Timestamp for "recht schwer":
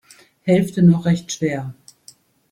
1.05-1.75